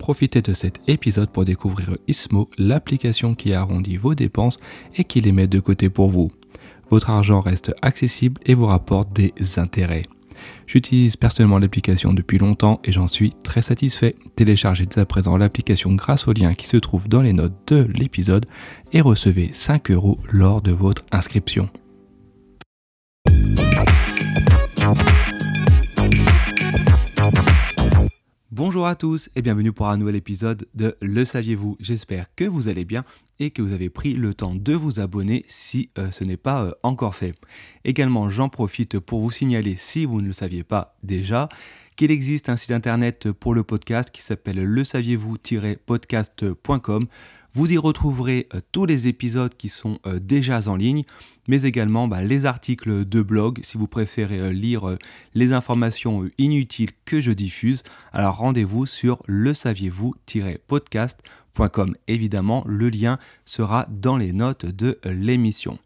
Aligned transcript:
Profitez 0.00 0.40
de 0.40 0.54
cet 0.54 0.80
épisode 0.88 1.28
pour 1.28 1.44
découvrir 1.44 1.98
Ismo, 2.08 2.48
l'application 2.56 3.34
qui 3.34 3.52
arrondit 3.52 3.98
vos 3.98 4.14
dépenses 4.14 4.56
et 4.96 5.04
qui 5.04 5.20
les 5.20 5.30
met 5.30 5.46
de 5.46 5.60
côté 5.60 5.90
pour 5.90 6.08
vous. 6.08 6.32
Votre 6.88 7.10
argent 7.10 7.40
reste 7.40 7.74
accessible 7.82 8.40
et 8.46 8.54
vous 8.54 8.64
rapporte 8.64 9.12
des 9.12 9.34
intérêts. 9.58 10.04
J'utilise 10.66 11.16
personnellement 11.16 11.58
l'application 11.58 12.14
depuis 12.14 12.38
longtemps 12.38 12.80
et 12.82 12.92
j'en 12.92 13.06
suis 13.06 13.30
très 13.44 13.60
satisfait. 13.60 14.16
Téléchargez 14.36 14.86
dès 14.86 15.02
à 15.02 15.04
présent 15.04 15.36
l'application 15.36 15.92
grâce 15.92 16.26
au 16.26 16.32
lien 16.32 16.54
qui 16.54 16.66
se 16.66 16.78
trouve 16.78 17.06
dans 17.06 17.20
les 17.20 17.34
notes 17.34 17.52
de 17.66 17.86
l'épisode 17.94 18.46
et 18.92 19.02
recevez 19.02 19.50
5 19.52 19.90
euros 19.90 20.18
lors 20.32 20.62
de 20.62 20.72
votre 20.72 21.04
inscription. 21.12 21.68
Bonjour 28.52 28.88
à 28.88 28.96
tous 28.96 29.30
et 29.36 29.42
bienvenue 29.42 29.70
pour 29.70 29.90
un 29.90 29.96
nouvel 29.96 30.16
épisode 30.16 30.66
de 30.74 30.96
Le 31.00 31.24
saviez-vous? 31.24 31.76
J'espère 31.78 32.34
que 32.34 32.44
vous 32.44 32.66
allez 32.66 32.84
bien 32.84 33.04
et 33.38 33.52
que 33.52 33.62
vous 33.62 33.72
avez 33.72 33.90
pris 33.90 34.14
le 34.14 34.34
temps 34.34 34.56
de 34.56 34.74
vous 34.74 34.98
abonner 34.98 35.44
si 35.46 35.88
euh, 35.98 36.10
ce 36.10 36.24
n'est 36.24 36.36
pas 36.36 36.64
euh, 36.64 36.72
encore 36.82 37.14
fait. 37.14 37.36
Également, 37.84 38.28
j'en 38.28 38.48
profite 38.48 38.98
pour 38.98 39.20
vous 39.20 39.30
signaler, 39.30 39.76
si 39.76 40.04
vous 40.04 40.20
ne 40.20 40.26
le 40.26 40.32
saviez 40.32 40.64
pas 40.64 40.96
déjà, 41.04 41.48
qu'il 41.94 42.10
existe 42.10 42.48
un 42.48 42.56
site 42.56 42.72
internet 42.72 43.30
pour 43.30 43.54
le 43.54 43.62
podcast 43.62 44.10
qui 44.10 44.20
s'appelle 44.20 44.64
le 44.64 44.82
saviez-vous-podcast.com 44.82 47.06
vous 47.52 47.72
y 47.72 47.78
retrouverez 47.78 48.46
euh, 48.54 48.60
tous 48.72 48.86
les 48.86 49.06
épisodes 49.08 49.56
qui 49.56 49.68
sont 49.68 49.98
euh, 50.06 50.20
déjà 50.20 50.68
en 50.68 50.76
ligne, 50.76 51.02
mais 51.48 51.62
également 51.62 52.06
bah, 52.06 52.22
les 52.22 52.46
articles 52.46 53.04
de 53.04 53.22
blog 53.22 53.58
si 53.62 53.76
vous 53.76 53.88
préférez 53.88 54.38
euh, 54.38 54.52
lire 54.52 54.96
les 55.34 55.52
informations 55.52 56.30
inutiles 56.38 56.92
que 57.04 57.20
je 57.20 57.32
diffuse. 57.32 57.82
Alors 58.12 58.36
rendez-vous 58.36 58.86
sur 58.86 59.20
le 59.26 59.52
saviez-vous-podcast.com. 59.52 61.96
Évidemment, 62.06 62.62
le 62.66 62.88
lien 62.88 63.18
sera 63.44 63.86
dans 63.90 64.16
les 64.16 64.32
notes 64.32 64.66
de 64.66 65.00
l'émission. 65.04 65.78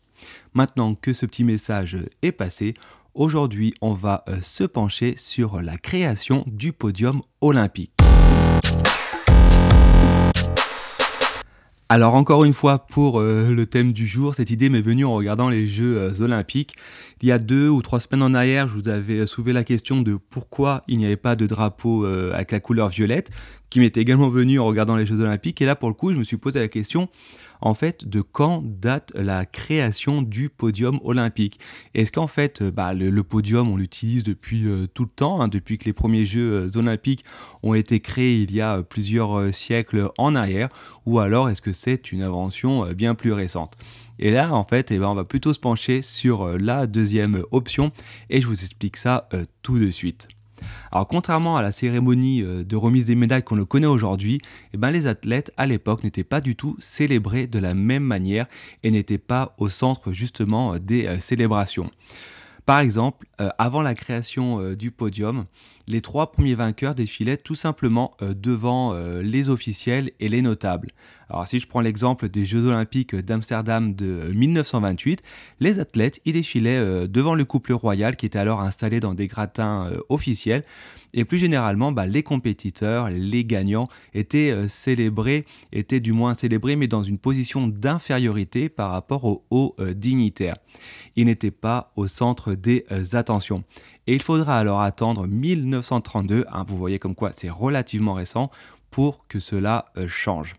Maintenant 0.53 0.95
que 0.95 1.13
ce 1.13 1.27
petit 1.27 1.45
message 1.45 1.99
est 2.23 2.33
passé, 2.33 2.75
aujourd'hui 3.15 3.75
on 3.81 3.95
va 3.95 4.25
se 4.43 4.65
pencher 4.65 5.15
sur 5.17 5.63
la 5.63 5.79
création 5.79 6.43
du 6.47 6.73
podium 6.73 7.21
olympique. 7.41 8.04
Alors 11.91 12.15
encore 12.15 12.45
une 12.45 12.55
fois 12.55 12.79
pour 12.79 13.21
euh, 13.21 13.51
le 13.55 13.67
thème 13.67 13.93
du 13.93 14.07
jour, 14.07 14.35
cette 14.35 14.51
idée 14.51 14.71
m'est 14.71 14.81
venue 14.81 15.05
en 15.05 15.15
regardant 15.15 15.51
les 15.51 15.67
Jeux 15.67 15.99
euh, 15.99 16.23
olympiques. 16.23 16.75
Il 17.21 17.29
y 17.29 17.33
a 17.33 17.39
deux 17.39 17.69
ou 17.69 17.83
trois 17.83 18.01
semaines 18.01 18.23
en 18.23 18.33
arrière, 18.33 18.69
je 18.69 18.75
vous 18.75 18.89
avais 18.89 19.27
soulevé 19.27 19.53
la 19.53 19.65
question 19.65 20.01
de 20.01 20.17
pourquoi 20.17 20.83
il 20.89 20.97
n'y 20.97 21.05
avait 21.05 21.17
pas 21.17 21.37
de 21.37 21.47
drapeau 21.47 22.07
euh, 22.07 22.33
avec 22.33 22.53
la 22.53 22.61
couleur 22.61 22.89
violette, 22.89 23.31
qui 23.69 23.81
m'était 23.81 24.01
également 24.01 24.31
venue 24.31 24.59
en 24.59 24.65
regardant 24.65 24.97
les 24.97 25.05
Jeux 25.05 25.21
olympiques. 25.21 25.61
Et 25.61 25.67
là 25.67 25.77
pour 25.77 25.91
le 25.91 25.95
coup, 25.95 26.11
je 26.11 26.17
me 26.17 26.25
suis 26.25 26.39
posé 26.39 26.59
la 26.59 26.69
question 26.69 27.11
en 27.61 27.75
fait 27.75 28.09
de 28.09 28.21
quand 28.21 28.63
date 28.65 29.13
la 29.15 29.47
création 29.47 30.23
du 30.23 30.49
podium 30.49 31.01
olympique? 31.03 31.59
Est-ce 31.95 32.13
qu'en 32.13 32.27
fait 32.27 32.63
euh, 32.63 32.71
bah, 32.71 32.95
le, 32.95 33.23
podium 33.23 33.71
on 33.71 33.77
l'utilise 33.77 34.23
depuis 34.23 34.67
euh, 34.67 34.87
tout 34.87 35.05
le 35.05 35.11
temps, 35.11 35.41
hein, 35.41 35.49
depuis 35.49 35.79
que 35.79 35.85
les 35.85 35.93
premiers 35.93 36.25
Jeux 36.25 36.67
euh, 36.67 36.79
olympiques 36.79 37.25
ont 37.63 37.75
été 37.75 38.01
créés 38.01 38.43
il 38.43 38.53
y 38.53 38.61
a 38.61 38.83
plusieurs 38.83 39.55
siècles 39.55 40.11
en 40.19 40.35
arrière, 40.35 40.69
ou 41.07 41.19
alors 41.19 41.49
est-ce 41.49 41.63
que 41.63 41.73
c'est 41.73 42.13
une 42.13 42.23
invention 42.23 42.87
bien 42.93 43.15
plus 43.15 43.33
récente? 43.33 43.77
Et 44.19 44.31
là, 44.31 44.53
en 44.53 44.65
fait, 44.65 44.91
eh 44.91 44.99
ben, 44.99 45.09
on 45.09 45.15
va 45.15 45.25
plutôt 45.25 45.53
se 45.53 45.59
pencher 45.59 46.03
sur 46.03 46.59
la 46.59 46.87
deuxième 46.87 47.43
option 47.51 47.91
et 48.31 48.41
je 48.41 48.47
vous 48.47 48.63
explique 48.63 48.97
ça 48.97 49.29
tout 49.63 49.79
de 49.79 49.91
suite. 49.91 50.29
Alors 50.93 51.07
contrairement 51.07 51.57
à 51.57 51.63
la 51.63 51.73
cérémonie 51.73 52.43
euh, 52.43 52.65
de 52.65 52.77
remise 52.77 53.05
des 53.05 53.15
médailles 53.15 53.43
qu'on 53.43 53.57
le 53.57 53.65
connaît 53.65 53.87
aujourd'hui, 53.87 54.41
eh 54.73 54.77
ben, 54.77 54.91
les 54.91 55.07
athlètes 55.07 55.53
à 55.57 55.67
l'époque 55.67 56.05
n'étaient 56.05 56.25
pas 56.25 56.41
du 56.41 56.57
tout 56.57 56.77
célébrés 56.81 57.47
de 57.47 57.59
la 57.59 57.75
même 57.75 58.05
manière 58.05 58.47
et 58.83 58.91
n'étaient 58.91 59.19
pas 59.19 59.55
au 59.59 59.69
centre 59.69 60.13
justement 60.13 60.79
des 60.79 61.07
euh, 61.07 61.21
célébrations. 61.21 61.91
Par 62.67 62.81
exemple, 62.81 63.27
euh, 63.41 63.51
avant 63.59 63.83
la 63.83 63.95
création 63.95 64.61
euh, 64.61 64.77
du 64.77 64.91
podium, 64.91 65.45
les 65.87 66.01
trois 66.01 66.33
premiers 66.33 66.55
vainqueurs 66.55 66.95
défilaient 66.95 67.37
tout 67.37 67.55
simplement 67.55 68.17
euh, 68.23 68.33
devant 68.33 68.95
les 69.23 69.49
officiels 69.51 70.11
et 70.21 70.29
les 70.29 70.41
notables. 70.41 70.91
Alors 71.29 71.47
si 71.47 71.59
je 71.59 71.67
prends 71.67 71.81
l'exemple 71.81 72.29
des 72.29 72.45
Jeux 72.45 72.67
olympiques 72.67 73.15
d'Amsterdam 73.15 73.95
de 73.95 74.31
1928, 74.35 75.23
les 75.61 75.79
athlètes 75.79 76.21
y 76.25 76.33
défilaient 76.33 77.09
devant 77.09 77.35
le 77.35 77.45
couple 77.45 77.73
royal 77.73 78.17
qui 78.17 78.27
était 78.27 78.39
alors 78.39 78.61
installé 78.61 79.01
dans 79.01 79.15
des 79.15 79.27
gratins 79.27 79.91
officiels. 80.09 80.65
Et 81.13 81.25
plus 81.25 81.39
généralement, 81.39 81.93
bah, 81.93 82.07
les 82.07 82.23
compétiteurs, 82.23 83.09
les 83.09 83.45
gagnants 83.45 83.89
étaient 84.13 84.69
célébrés, 84.69 85.47
étaient 85.73 86.01
du 86.01 86.13
moins 86.13 86.35
célébrés, 86.35 86.77
mais 86.77 86.89
dans 86.89 87.03
une 87.03 87.19
position 87.19 87.67
d'infériorité 87.67 88.69
par 88.69 88.91
rapport 88.91 89.25
aux 89.25 89.45
hauts 89.51 89.77
dignitaires. 89.95 90.57
Ils 91.17 91.27
n'étaient 91.27 91.51
pas 91.51 91.93
au 91.97 92.07
centre 92.07 92.54
des 92.57 92.87
euh, 92.93 93.05
attentions. 93.13 93.65
Et 94.07 94.15
il 94.15 94.23
faudra 94.23 94.59
alors 94.59 94.81
attendre 94.81 95.27
1932, 95.27 96.45
hein, 96.51 96.65
vous 96.67 96.77
voyez 96.77 96.99
comme 96.99 97.15
quoi 97.15 97.31
c'est 97.37 97.51
relativement 97.51 98.15
récent, 98.15 98.51
pour 98.91 99.27
que 99.29 99.41
cela 99.41 99.87
euh, 99.97 100.07
change. 100.09 100.55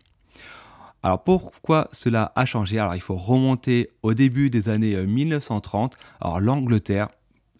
Alors 1.02 1.22
pourquoi 1.22 1.88
cela 1.92 2.32
a 2.34 2.44
changé? 2.44 2.78
Alors 2.78 2.94
il 2.94 3.00
faut 3.00 3.16
remonter 3.16 3.90
au 4.02 4.14
début 4.14 4.50
des 4.50 4.68
années 4.68 4.96
1930. 5.06 5.94
Euh, 5.94 5.96
alors 6.20 6.40
l'Angleterre, 6.40 7.08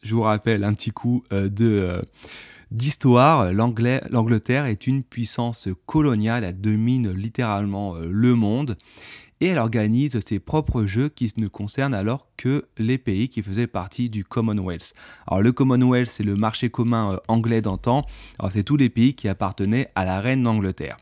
je 0.02 0.14
vous 0.14 0.22
rappelle 0.22 0.64
un 0.64 0.74
petit 0.74 0.90
coup 0.90 1.24
de 1.30 2.02
d'histoire, 2.72 3.52
l'Angleterre 3.52 4.66
est 4.66 4.88
une 4.88 5.04
puissance 5.04 5.68
coloniale, 5.86 6.42
elle 6.42 6.60
domine 6.60 7.12
littéralement 7.12 7.94
le 7.94 8.34
monde 8.34 8.76
et 9.40 9.46
elle 9.48 9.58
organise 9.58 10.18
ses 10.26 10.38
propres 10.38 10.84
jeux 10.84 11.08
qui 11.08 11.32
ne 11.36 11.48
concernent 11.48 11.94
alors 11.94 12.28
que 12.36 12.66
les 12.78 12.98
pays 12.98 13.28
qui 13.28 13.42
faisaient 13.42 13.66
partie 13.66 14.08
du 14.08 14.24
Commonwealth. 14.24 14.94
Alors 15.26 15.42
le 15.42 15.52
Commonwealth, 15.52 16.08
c'est 16.08 16.22
le 16.22 16.36
marché 16.36 16.70
commun 16.70 17.12
euh, 17.12 17.16
anglais 17.28 17.62
d'antan, 17.62 18.06
alors 18.38 18.52
c'est 18.52 18.64
tous 18.64 18.76
les 18.76 18.88
pays 18.88 19.14
qui 19.14 19.28
appartenaient 19.28 19.90
à 19.94 20.04
la 20.04 20.20
reine 20.20 20.42
d'Angleterre. 20.42 20.96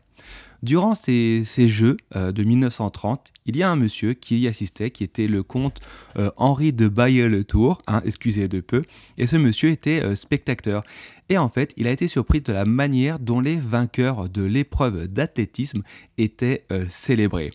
Durant 0.63 0.95
ces, 0.95 1.43
jeux 1.43 1.97
euh, 2.15 2.31
de 2.31 2.43
1930, 2.43 3.31
il 3.45 3.55
y 3.55 3.61
a 3.61 3.69
un 3.69 3.75
monsieur 3.75 4.13
qui 4.13 4.39
y 4.39 4.47
assistait, 4.47 4.89
qui 4.89 5.03
était 5.03 5.27
le 5.27 5.43
comte 5.43 5.79
euh, 6.17 6.31
Henri 6.37 6.73
de 6.73 6.87
Bayer-le-Tour, 6.87 7.81
hein, 7.85 8.01
excusez 8.03 8.47
de 8.47 8.61
peu, 8.61 8.81
et 9.17 9.27
ce 9.27 9.35
monsieur 9.35 9.69
était 9.69 10.15
spectateur. 10.15 10.83
Et 11.29 11.37
en 11.37 11.49
fait, 11.49 11.73
il 11.77 11.85
a 11.87 11.91
été 11.91 12.07
surpris 12.07 12.41
de 12.41 12.51
la 12.51 12.65
manière 12.65 13.19
dont 13.19 13.41
les 13.41 13.57
vainqueurs 13.57 14.27
de 14.27 14.43
l'épreuve 14.43 15.07
d'athlétisme 15.07 15.83
étaient 16.17 16.65
célébrés. 16.89 17.51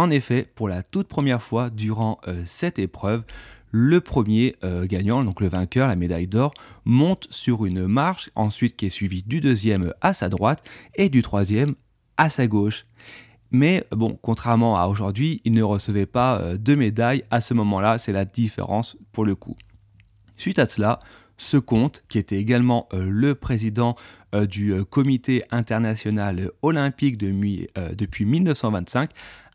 En 0.00 0.08
effet, 0.08 0.50
pour 0.54 0.66
la 0.66 0.82
toute 0.82 1.08
première 1.08 1.42
fois 1.42 1.68
durant 1.68 2.20
euh, 2.26 2.42
cette 2.46 2.78
épreuve, 2.78 3.22
le 3.70 4.00
premier 4.00 4.56
euh, 4.64 4.86
gagnant, 4.86 5.22
donc 5.22 5.42
le 5.42 5.48
vainqueur, 5.48 5.88
la 5.88 5.94
médaille 5.94 6.26
d'or, 6.26 6.54
monte 6.86 7.26
sur 7.28 7.66
une 7.66 7.86
marche, 7.86 8.30
ensuite 8.34 8.78
qui 8.78 8.86
est 8.86 8.88
suivi 8.88 9.22
du 9.22 9.42
deuxième 9.42 9.92
à 10.00 10.14
sa 10.14 10.30
droite 10.30 10.64
et 10.94 11.10
du 11.10 11.20
troisième 11.20 11.74
à 12.16 12.30
sa 12.30 12.46
gauche. 12.46 12.86
Mais 13.50 13.84
bon, 13.90 14.18
contrairement 14.22 14.78
à 14.78 14.86
aujourd'hui, 14.86 15.42
il 15.44 15.52
ne 15.52 15.62
recevait 15.62 16.06
pas 16.06 16.38
euh, 16.38 16.56
de 16.56 16.74
médaille 16.74 17.22
à 17.30 17.42
ce 17.42 17.52
moment-là, 17.52 17.98
c'est 17.98 18.12
la 18.12 18.24
différence 18.24 18.96
pour 19.12 19.26
le 19.26 19.34
coup. 19.34 19.58
Suite 20.38 20.58
à 20.58 20.64
cela, 20.64 21.00
ce 21.36 21.58
comte, 21.58 22.04
qui 22.08 22.16
était 22.16 22.38
également 22.38 22.88
le 22.92 23.34
président 23.34 23.96
du 24.34 24.84
Comité 24.84 25.42
international 25.50 26.50
olympique 26.60 27.16
depuis 27.16 28.26
1925, 28.26 29.10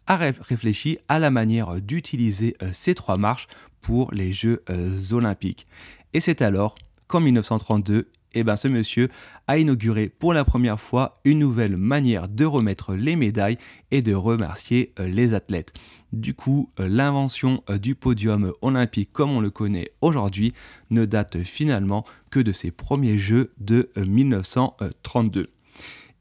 a 0.07 0.15
réfléchi 0.15 0.97
à 1.07 1.19
la 1.19 1.31
manière 1.31 1.81
d'utiliser 1.81 2.55
euh, 2.61 2.69
ces 2.73 2.95
trois 2.95 3.17
marches 3.17 3.47
pour 3.81 4.11
les 4.13 4.33
Jeux 4.33 4.63
euh, 4.69 4.99
olympiques. 5.11 5.67
Et 6.13 6.19
c'est 6.19 6.41
alors 6.41 6.75
qu'en 7.07 7.21
1932, 7.21 8.07
eh 8.37 8.43
ben, 8.43 8.57
ce 8.57 8.67
monsieur 8.67 9.09
a 9.47 9.57
inauguré 9.57 10.09
pour 10.09 10.33
la 10.33 10.43
première 10.43 10.79
fois 10.79 11.13
une 11.23 11.39
nouvelle 11.39 11.77
manière 11.77 12.27
de 12.27 12.43
remettre 12.45 12.93
les 12.93 13.15
médailles 13.15 13.57
et 13.91 14.01
de 14.01 14.13
remercier 14.13 14.93
euh, 14.99 15.07
les 15.07 15.33
athlètes. 15.33 15.73
Du 16.11 16.33
coup, 16.33 16.69
l'invention 16.77 17.61
du 17.81 17.93
podium 17.93 18.53
olympique 18.61 19.11
comme 19.11 19.31
on 19.31 19.41
le 19.41 19.49
connaît 19.49 19.91
aujourd'hui 19.99 20.53
ne 20.89 21.03
date 21.03 21.43
finalement 21.43 22.05
que 22.29 22.39
de 22.39 22.53
ces 22.53 22.71
premiers 22.71 23.17
Jeux 23.17 23.51
de 23.57 23.89
1932. 23.97 25.49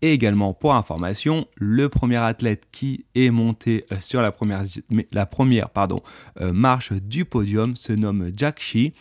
Et 0.04 0.12
également, 0.12 0.52
pour 0.52 0.74
information, 0.74 1.46
le 1.56 1.88
premier 1.88 2.18
athlète 2.18 2.68
qui 2.70 3.06
est 3.14 3.30
monté 3.30 3.86
euh, 3.90 3.98
sur 3.98 4.20
la 4.20 4.32
première, 4.32 4.66
euh, 6.42 6.52
marche 6.52 6.92
du 6.92 7.24
podium 7.24 7.74
se 7.74 7.94
nomme 7.94 8.30
Jack 8.36 8.60
Shee. 8.60 8.92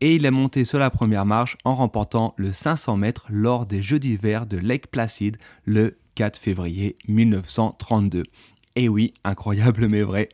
Et 0.00 0.16
il 0.16 0.26
est 0.26 0.32
monté 0.32 0.64
sur 0.64 0.80
la 0.80 0.90
première 0.90 1.24
marche 1.24 1.56
en 1.62 1.76
remportant 1.76 2.34
le 2.36 2.52
500 2.52 2.96
mètres 2.96 3.26
lors 3.30 3.64
des 3.64 3.80
Jeux 3.80 4.00
d'hiver 4.00 4.46
de 4.46 4.56
Lake 4.56 4.88
Placid 4.88 5.36
le 5.66 5.98
4 6.16 6.36
février 6.36 6.96
1932. 7.06 8.24
Et 8.74 8.88
oui, 8.88 9.14
incroyable 9.22 9.86
mais 9.88 10.02
vrai. 10.02 10.30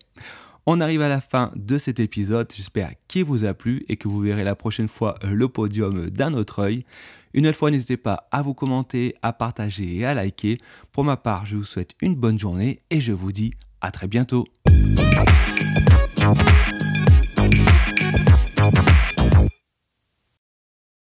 On 0.66 0.80
arrive 0.80 1.02
à 1.02 1.08
la 1.08 1.20
fin 1.20 1.52
de 1.56 1.78
cet 1.78 2.00
épisode, 2.00 2.52
j'espère 2.54 2.92
qu'il 3.08 3.24
vous 3.24 3.44
a 3.44 3.54
plu 3.54 3.84
et 3.88 3.96
que 3.96 4.08
vous 4.08 4.20
verrez 4.20 4.44
la 4.44 4.54
prochaine 4.54 4.88
fois 4.88 5.18
le 5.22 5.48
podium 5.48 6.10
d'un 6.10 6.34
autre 6.34 6.60
œil. 6.60 6.84
Une 7.32 7.46
autre 7.46 7.58
fois, 7.58 7.70
n'hésitez 7.70 7.96
pas 7.96 8.28
à 8.30 8.42
vous 8.42 8.54
commenter, 8.54 9.14
à 9.22 9.32
partager 9.32 9.96
et 9.96 10.04
à 10.04 10.14
liker. 10.14 10.58
Pour 10.92 11.04
ma 11.04 11.16
part, 11.16 11.46
je 11.46 11.56
vous 11.56 11.64
souhaite 11.64 11.92
une 12.00 12.14
bonne 12.14 12.38
journée 12.38 12.82
et 12.90 13.00
je 13.00 13.12
vous 13.12 13.32
dis 13.32 13.54
à 13.80 13.90
très 13.90 14.08
bientôt. 14.08 14.46